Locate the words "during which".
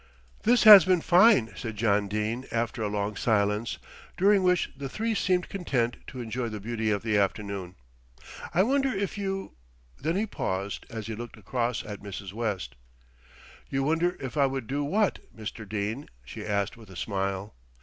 4.17-4.71